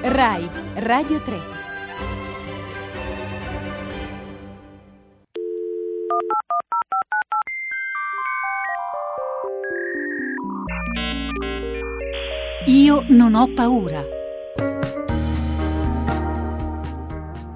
[0.00, 1.40] RAI Radio 3
[12.66, 14.17] Io non ho paura.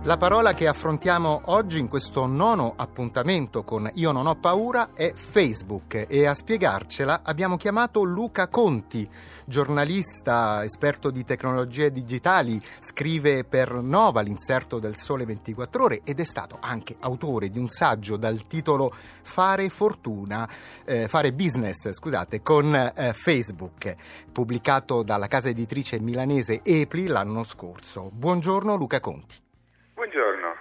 [0.05, 5.13] La parola che affrontiamo oggi in questo nono appuntamento con Io non ho paura è
[5.15, 9.09] Facebook e a spiegarcela abbiamo chiamato Luca Conti,
[9.45, 16.25] giornalista, esperto di tecnologie digitali, scrive per Nova l'inserto del Sole 24 ore ed è
[16.25, 18.93] stato anche autore di un saggio dal titolo
[19.23, 20.49] Fare fortuna,
[20.85, 23.95] eh, fare business, scusate, con eh, Facebook,
[24.33, 28.11] pubblicato dalla casa editrice milanese Epli l'anno scorso.
[28.13, 29.51] Buongiorno Luca Conti.
[30.03, 30.57] Buongiorno.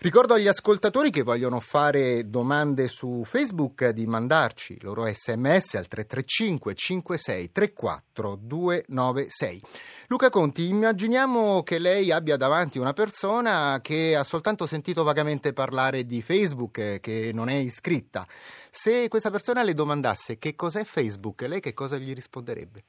[0.00, 5.88] Ricordo agli ascoltatori che vogliono fare domande su Facebook di mandarci i loro sms al
[5.88, 9.62] 335 56 34 296.
[10.08, 16.04] Luca Conti, immaginiamo che lei abbia davanti una persona che ha soltanto sentito vagamente parlare
[16.04, 18.26] di Facebook, che non è iscritta.
[18.68, 22.84] Se questa persona le domandasse che cos'è Facebook, lei che cosa gli risponderebbe?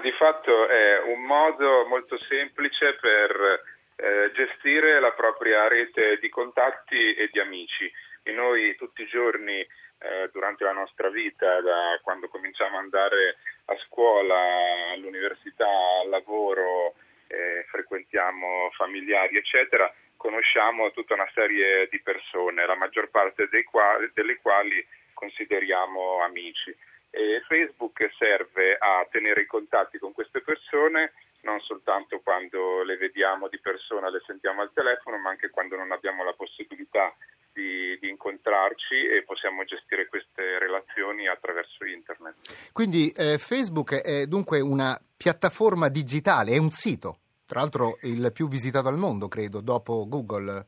[0.00, 3.62] Di fatto è un modo molto semplice per
[3.96, 7.90] eh, gestire la propria rete di contatti e di amici.
[8.22, 13.36] E noi tutti i giorni eh, durante la nostra vita, da quando cominciamo ad andare
[13.66, 15.68] a scuola, all'università,
[16.02, 16.94] al lavoro,
[17.26, 24.38] eh, frequentiamo familiari, eccetera, conosciamo tutta una serie di persone, la maggior parte quali, delle
[24.40, 26.74] quali consideriamo amici
[27.10, 33.48] e Facebook serve a tenere i contatti con queste persone non soltanto quando le vediamo
[33.48, 37.14] di persona, le sentiamo al telefono, ma anche quando non abbiamo la possibilità
[37.52, 42.70] di, di, incontrarci e possiamo gestire queste relazioni attraverso internet.
[42.72, 48.48] Quindi eh, Facebook è dunque una piattaforma digitale, è un sito, tra l'altro il più
[48.48, 50.66] visitato al mondo, credo, dopo Google.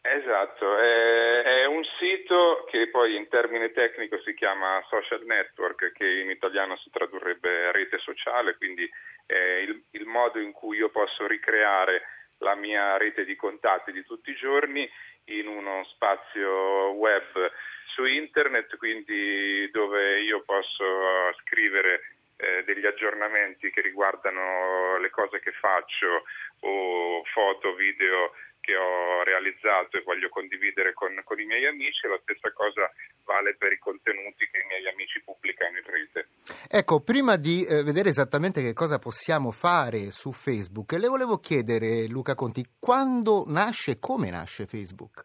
[0.00, 6.06] Esatto, è, è, un sito che poi in termine tecnico si chiama social network, che
[6.20, 8.88] in italiano si tradurrebbe rete sociale, quindi
[9.26, 12.02] è il, il modo in cui io posso ricreare
[12.38, 14.88] la mia rete di contatti di tutti i giorni
[15.24, 17.50] in uno spazio web
[17.86, 22.00] su internet, quindi dove io posso scrivere
[22.36, 26.24] eh, degli aggiornamenti che riguardano le cose che faccio
[26.60, 28.32] o foto, video
[28.68, 32.92] che ho realizzato e voglio condividere con, con, i miei amici e la stessa cosa
[33.24, 36.28] vale per i contenuti che i miei amici pubblicano in rete.
[36.70, 42.06] Ecco, prima di eh, vedere esattamente che cosa possiamo fare su Facebook, le volevo chiedere,
[42.08, 45.24] Luca Conti, quando nasce e come nasce Facebook?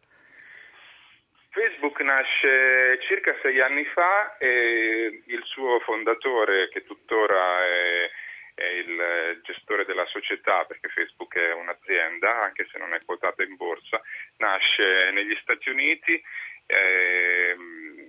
[1.50, 8.22] Facebook nasce circa sei anni fa e il suo fondatore, che tuttora è è
[8.74, 14.02] il gestore della società, perché Facebook è un'azienda, anche se non è quotata in borsa,
[14.38, 16.22] nasce negli Stati Uniti,
[16.66, 17.56] eh,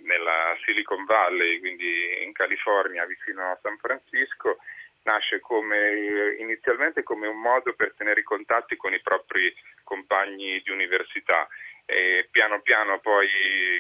[0.05, 4.59] nella Silicon Valley, quindi in California, vicino a San Francisco,
[5.05, 10.71] nasce come, inizialmente come un modo per tenere i contatti con i propri compagni di
[10.71, 11.47] università
[11.87, 13.29] e piano piano poi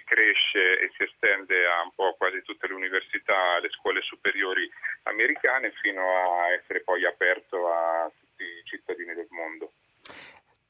[0.04, 4.70] cresce e si estende a un po' quasi tutte le università, le scuole superiori
[5.04, 9.72] americane fino a essere poi aperto a tutti i cittadini del mondo.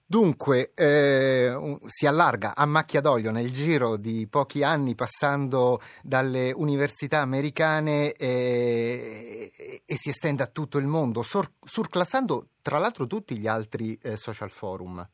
[0.06, 7.21] Dunque, eh, si allarga a macchia d'olio nel giro di pochi anni, passando dalle università
[7.21, 13.37] americane e, e, e si estende a tutto il mondo, sur, surclassando tra l'altro tutti
[13.37, 15.05] gli altri eh, social forum.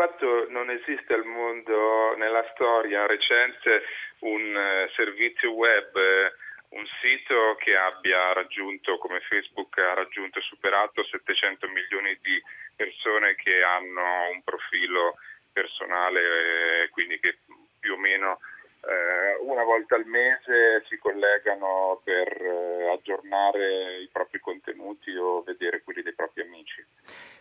[0.00, 3.82] Fatto non esiste al mondo, nella storia recente,
[4.20, 5.94] un uh, servizio web.
[5.94, 6.32] Eh,
[6.70, 12.40] un sito che abbia raggiunto, come Facebook ha raggiunto e superato 700 milioni di
[12.76, 15.16] persone che hanno un profilo
[15.52, 17.38] personale, quindi che
[17.80, 18.38] più o meno
[18.82, 25.82] eh, una volta al mese si collegano per eh, aggiornare i propri contenuti o vedere
[25.82, 26.82] quelli dei propri amici.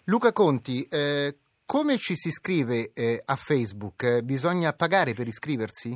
[0.05, 1.35] Luca Conti, eh,
[1.69, 4.21] come ci si iscrive eh, a Facebook?
[4.21, 5.93] Bisogna pagare per iscriversi?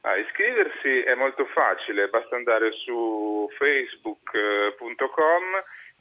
[0.00, 5.44] Ah, iscriversi è molto facile, basta andare su facebook.com,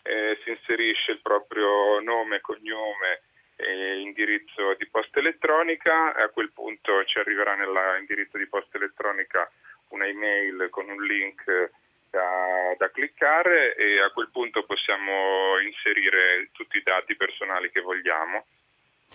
[0.01, 3.21] eh, si inserisce il proprio nome, cognome
[3.57, 9.47] e indirizzo di posta elettronica a quel punto ci arriverà nell'indirizzo di posta elettronica
[9.89, 11.69] una email con un link
[12.09, 18.45] da, da, cliccare e a quel punto possiamo inserire tutti i dati personali che vogliamo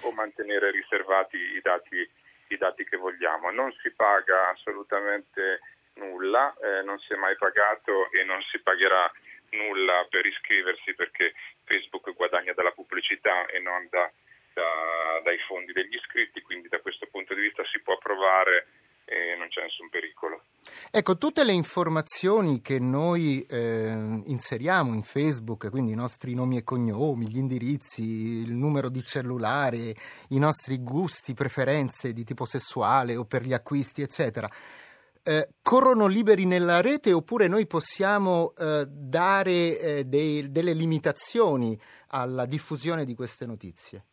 [0.02, 2.10] o mantenere riservati i dati
[2.48, 3.50] i dati che vogliamo.
[3.50, 5.60] Non si paga assolutamente
[5.94, 9.10] nulla, eh, non si è mai pagato e non si pagherà
[9.50, 14.10] nulla per iscriversi perché Facebook guadagna dalla pubblicità e non da,
[14.52, 18.66] da, dai fondi degli iscritti, quindi da questo punto di vista si può provare
[19.08, 20.42] e non c'è nessun pericolo.
[20.90, 26.64] Ecco, tutte le informazioni che noi eh, inseriamo in Facebook, quindi i nostri nomi e
[26.64, 29.94] cognomi, gli indirizzi, il numero di cellulare,
[30.28, 34.48] i nostri gusti, preferenze di tipo sessuale o per gli acquisti, eccetera,
[35.22, 41.78] eh, corrono liberi nella rete oppure noi possiamo eh, dare eh, dei, delle limitazioni
[42.08, 44.04] alla diffusione di queste notizie?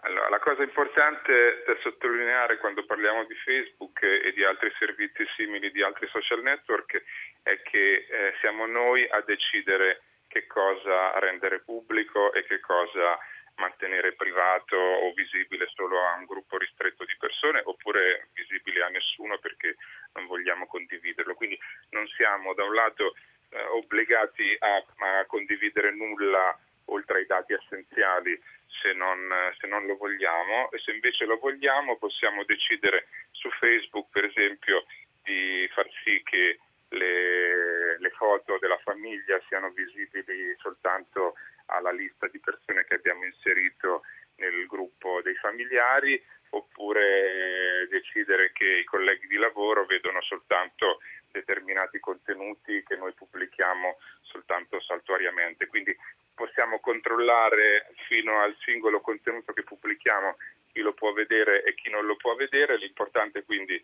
[0.00, 5.70] Allora, la cosa importante da sottolineare quando parliamo di Facebook e di altri servizi simili
[5.70, 7.02] di altri social network
[7.42, 13.18] è che eh, siamo noi a decidere che cosa rendere pubblico e che cosa
[13.56, 19.38] mantenere privato o visibile solo a un gruppo ristretto di persone oppure visibile a nessuno
[19.38, 19.76] perché
[20.12, 21.34] non vogliamo condividerlo.
[21.34, 21.58] Quindi
[21.90, 23.14] non siamo da un lato
[23.50, 29.18] eh, obbligati a, a condividere nulla oltre ai dati essenziali se non,
[29.58, 30.70] se non, lo vogliamo.
[30.70, 34.84] E se invece lo vogliamo possiamo decidere su Facebook per esempio
[35.22, 36.58] di far sì che
[36.90, 41.34] le, le foto della famiglia siano visibili soltanto
[41.66, 44.02] alla lista di persone che abbiamo inserito
[44.36, 51.00] nel gruppo dei familiari oppure decidere che i colleghi di lavoro vedono soltanto
[51.36, 55.66] determinati contenuti che noi pubblichiamo soltanto saltuariamente.
[55.66, 55.94] Quindi
[56.34, 60.36] possiamo controllare fino al singolo contenuto che pubblichiamo
[60.72, 63.80] chi lo può vedere e chi non lo può vedere, l'importante quindi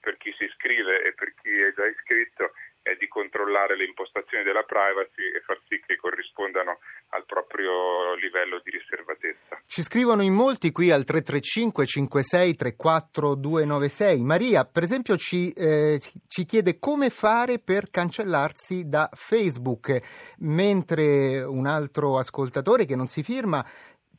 [0.00, 2.52] per chi si iscrive e per chi è già iscritto
[2.82, 6.78] è di controllare le impostazioni della privacy e far sì che corrispondano
[7.10, 9.55] al proprio livello di riservatezza.
[9.68, 14.22] Ci scrivono in molti qui al 335 56 34 296.
[14.22, 20.00] Maria, per esempio, ci, eh, ci chiede come fare per cancellarsi da Facebook,
[20.38, 23.66] mentre un altro ascoltatore che non si firma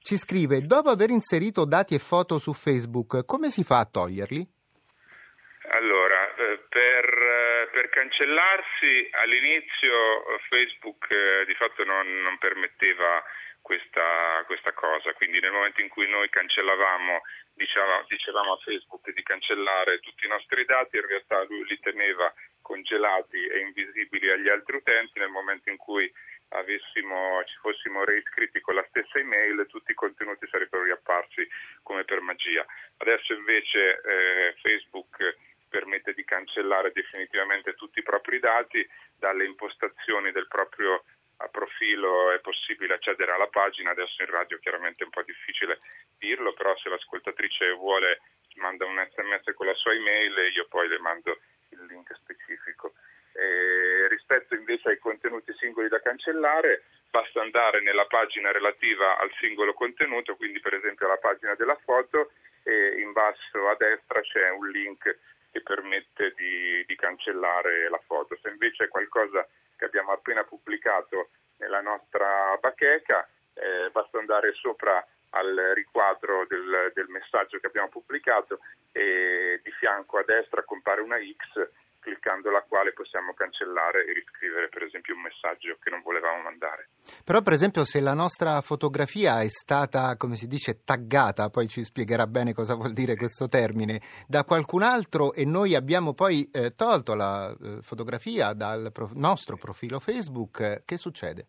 [0.01, 4.45] ci scrive: Dopo aver inserito dati e foto su Facebook, come si fa a toglierli?
[5.71, 13.23] Allora, eh, per, eh, per, cancellarsi all'inizio Facebook eh, di fatto non, non permetteva
[13.67, 17.21] questa, questa, cosa, quindi nel momento in cui noi cancellavamo,
[17.51, 22.33] diceva, dicevamo a Facebook di cancellare tutti i nostri dati, in realtà lui li teneva
[22.61, 26.09] congelati e invisibili agli altri utenti, nel momento in cui
[26.55, 31.45] avessimo, ci fossimo reiscritti con la stessa email tutti i contenuti sarebbero riapparsi
[31.83, 32.65] come per magia.
[32.99, 35.35] Adesso invece eh, Facebook
[35.67, 38.87] permette di cancellare definitivamente tutti i propri dati,
[39.19, 41.03] dalle impostazioni del proprio
[41.51, 45.79] profilo è possibile accedere alla pagina, adesso in radio chiaramente è un po' difficile
[46.17, 48.21] dirlo, però se l'ascoltatrice vuole
[48.57, 51.39] manda un sms con la sua email e io poi le mando
[51.69, 52.93] il link specifico.
[53.33, 59.73] E rispetto invece ai contenuti singoli da cancellare, basta andare nella pagina relativa al singolo
[59.73, 62.31] contenuto, quindi per esempio alla pagina della foto
[62.63, 65.19] e in basso a destra c'è un link
[65.51, 68.37] che permette di, di cancellare la foto.
[68.41, 75.05] Se invece è qualcosa che abbiamo appena pubblicato nella nostra bacheca, eh, basta andare sopra
[75.31, 78.59] al riquadro del, del, messaggio che abbiamo pubblicato
[78.91, 81.69] e di fianco a destra compare una X
[81.99, 86.76] cliccando la quale possiamo cancellare e riscrivere per esempio un messaggio che non volevamo mandare.
[87.23, 91.83] Però per esempio se la nostra fotografia è stata, come si dice, taggata, poi ci
[91.83, 96.75] spiegherà bene cosa vuol dire questo termine, da qualcun altro e noi abbiamo poi eh,
[96.75, 101.47] tolto la eh, fotografia dal pro- nostro profilo Facebook, che succede?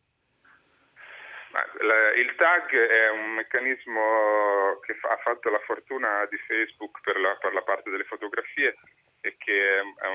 [2.19, 7.53] il tag è un meccanismo che ha fatto la fortuna di Facebook per la, per
[7.53, 8.75] la parte delle fotografie
[9.21, 10.09] e che è, è,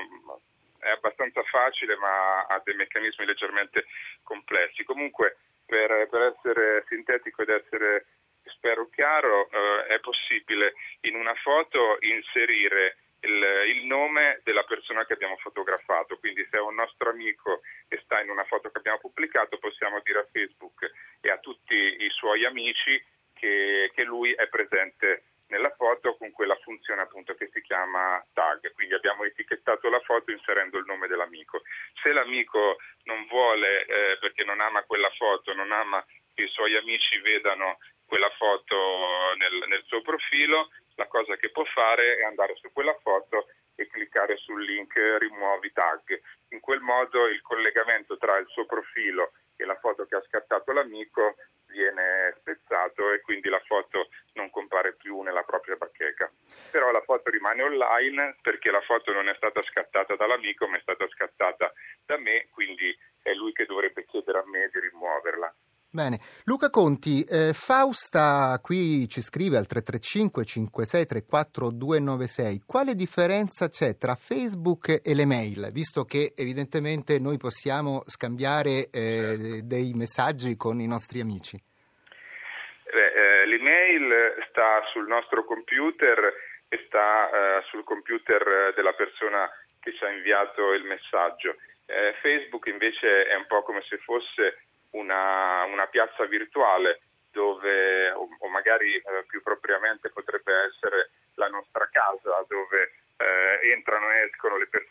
[0.90, 3.86] abbastanza facile ma ha dei meccanismi leggermente
[4.22, 4.84] complessi.
[4.84, 5.36] Comunque
[5.66, 8.06] per, per essere sintetico ed essere
[8.44, 15.14] spero chiaro eh, è possibile in una foto inserire il, il, nome della persona che
[15.14, 18.98] abbiamo fotografato, quindi se è un nostro amico e sta in una foto che abbiamo
[18.98, 24.46] pubblicato possiamo dire a Facebook e a tutti i suoi amici che, che lui è
[24.48, 30.00] presente nella foto con quella funzione appunto che si chiama tag, quindi abbiamo etichettato la
[30.00, 31.62] foto inserendo il nome dell'amico.
[32.02, 36.76] Se l'amico non vuole, eh, perché non ama quella foto, non ama che i suoi
[36.76, 42.54] amici vedano quella foto nel, nel suo profilo, la cosa che può fare è andare
[42.56, 46.20] su quella foto e cliccare sul link rimuovi tag.
[46.50, 50.72] In quel modo il collegamento tra il suo profilo e la foto che ha scattato
[50.72, 51.36] l'amico
[51.74, 56.30] viene spezzato e quindi la foto non compare più nella propria bacheca.
[56.70, 60.80] Però la foto rimane online perché la foto non è stata scattata dall'amico ma è
[60.80, 61.72] stata scattata
[62.06, 65.54] da me, quindi è lui che dovrebbe chiedere a me di rimuoverla.
[65.94, 73.96] Bene, Luca Conti, eh, Fausta qui ci scrive al 335 5634 296, quale differenza c'è
[73.96, 80.80] tra Facebook e le mail, visto che evidentemente noi possiamo scambiare eh, dei messaggi con
[80.80, 81.62] i nostri amici?
[81.62, 86.18] Beh, eh, l'email sta sul nostro computer
[86.66, 89.48] e sta eh, sul computer della persona
[89.78, 91.54] che ci ha inviato il messaggio.
[91.86, 94.58] Eh, Facebook invece è un po' come se fosse
[94.94, 101.88] una, una piazza virtuale dove, o, o magari eh, più propriamente potrebbe essere la nostra
[101.90, 104.84] casa dove eh, entrano e escono le persone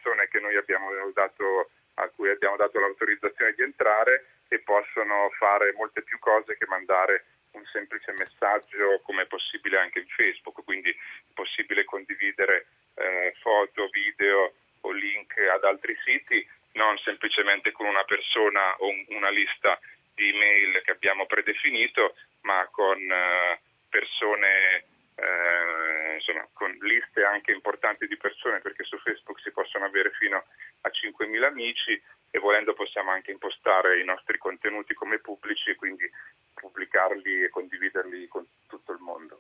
[1.14, 6.66] dato, a cui abbiamo dato l'autorizzazione di entrare e possono fare molte più cose che
[6.68, 13.34] mandare un semplice messaggio come è possibile anche in Facebook, quindi è possibile condividere eh,
[13.42, 19.80] foto, video o link ad altri siti, non semplicemente con una persona o una lista
[20.14, 28.08] di email che abbiamo predefinito, ma con eh, persone, eh, insomma, con liste anche importanti
[28.08, 30.44] di persone, perché su Facebook si possono avere fino
[30.82, 36.10] a 5.000 amici e volendo possiamo anche impostare i nostri contenuti come pubblici e quindi
[36.54, 39.40] pubblicarli e condividerli con tutto il mondo.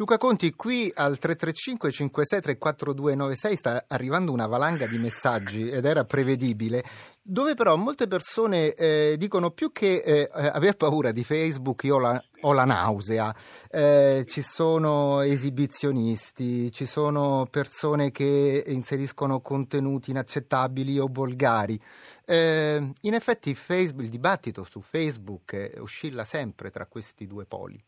[0.00, 6.06] Luca Conti, qui al 335 56 34296 sta arrivando una valanga di messaggi ed era
[6.06, 6.82] prevedibile,
[7.20, 12.24] dove però molte persone eh, dicono più che eh, aver paura di Facebook, io la,
[12.40, 13.36] ho la nausea,
[13.70, 21.78] eh, ci sono esibizionisti, ci sono persone che inseriscono contenuti inaccettabili o volgari.
[22.24, 27.78] Eh, in effetti Facebook, il dibattito su Facebook eh, oscilla sempre tra questi due poli.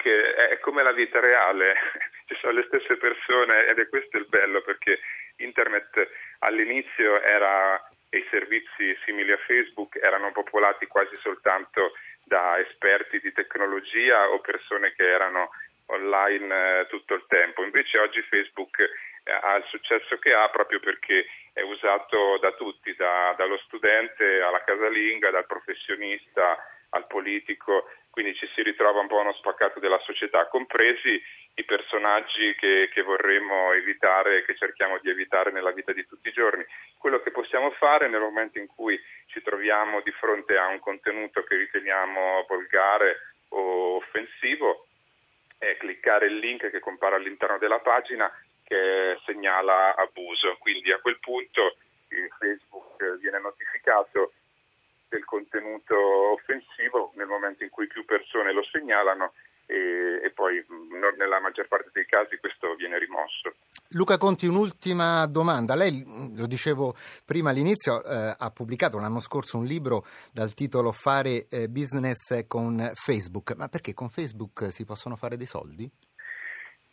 [0.00, 1.74] Facebook è come la vita reale,
[2.26, 4.98] ci sono le stesse persone ed è questo il bello perché
[5.36, 6.08] internet
[6.40, 11.92] all'inizio era e i servizi simili a Facebook erano popolati quasi soltanto
[12.24, 15.50] da esperti di tecnologia o persone che erano
[15.86, 17.62] online eh, tutto il tempo.
[17.62, 22.92] Invece oggi Facebook eh, ha il successo che ha proprio perché è usato da tutti,
[22.96, 26.58] da, dallo studente alla casalinga, dal professionista
[26.90, 31.22] al politico, quindi ci si ritrova un po' uno spaccato della società, compresi
[31.54, 36.32] i personaggi che, che vorremmo evitare che cerchiamo di evitare nella vita di tutti i
[36.32, 36.64] giorni.
[36.98, 41.44] Quello che possiamo fare nel momento in cui ci troviamo di fronte a un contenuto
[41.44, 44.86] che riteniamo volgare o offensivo
[45.58, 48.30] è cliccare il link che compare all'interno della pagina
[48.64, 50.56] che segnala abuso.
[50.58, 51.76] Quindi a quel punto
[52.38, 54.32] Facebook viene notificato
[55.10, 55.94] del contenuto
[56.32, 59.34] offensivo nel momento in cui più persone lo segnalano
[59.66, 60.64] e, e, poi
[61.16, 63.54] nella maggior parte dei casi questo viene rimosso.
[63.90, 65.76] Luca Conti, un'ultima domanda.
[65.76, 66.02] Lei,
[66.36, 71.68] lo dicevo prima all'inizio, eh, ha pubblicato l'anno scorso un libro dal titolo Fare eh,
[71.68, 75.88] business con Facebook, ma perché con Facebook si possono fare dei soldi?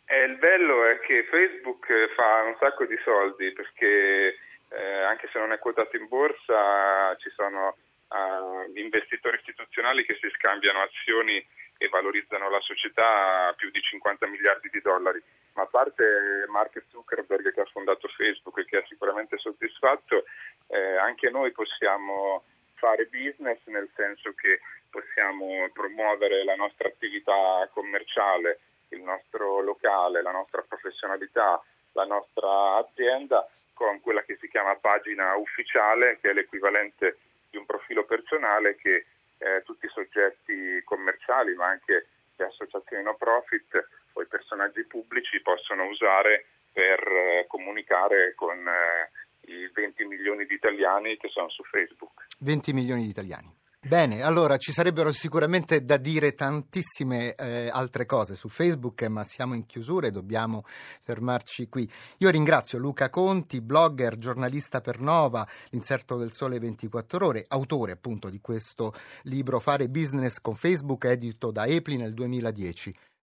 [0.06, 4.38] Eh, il bello è che Facebook fa un sacco di soldi perché
[4.70, 7.76] eh, anche se non è quotato in borsa ci sono
[8.08, 11.44] uh, investitori istituzionali che si scambiano azioni
[11.78, 15.22] e valorizzano la società a più di 50 miliardi di dollari.
[15.54, 20.24] Ma a parte Mark Zuckerberg che ha fondato Facebook e che è sicuramente soddisfatto,
[20.68, 24.60] eh, anche noi possiamo fare business nel senso che
[24.90, 28.60] possiamo promuovere la nostra attività commerciale,
[28.90, 31.62] il nostro locale, la nostra professionalità,
[31.92, 37.18] la nostra azienda con quella che si chiama pagina ufficiale, che è l'equivalente
[37.50, 39.06] di un profilo personale che
[39.38, 45.40] eh, tutti i soggetti commerciali, ma anche le associazioni no profit o i personaggi pubblici
[45.40, 49.10] possono usare per eh, comunicare con eh,
[49.52, 52.26] i 20 milioni di italiani che sono su Facebook.
[52.40, 53.57] 20 milioni di italiani.
[53.88, 59.54] Bene, allora ci sarebbero sicuramente da dire tantissime eh, altre cose su Facebook, ma siamo
[59.54, 60.64] in chiusura e dobbiamo
[61.00, 61.90] fermarci qui.
[62.18, 68.28] Io ringrazio Luca Conti, blogger, giornalista per Nova, l'inserto del Sole 24 Ore, autore appunto
[68.28, 68.92] di questo
[69.22, 72.94] libro Fare business con Facebook, edito da Epli nel 2010.